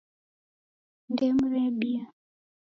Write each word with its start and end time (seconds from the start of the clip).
Ndemu 1.11 1.43
rebia. 1.53 2.03